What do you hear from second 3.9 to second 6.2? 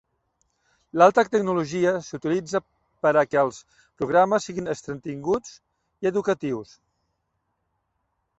programes siguin entretinguts i